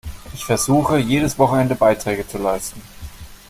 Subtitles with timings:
[0.33, 2.81] Ich versuche, jedes Wochenende Beiträge zu leisten.